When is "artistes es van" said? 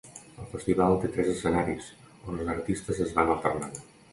2.55-3.31